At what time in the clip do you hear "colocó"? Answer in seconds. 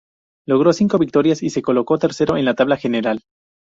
1.61-1.99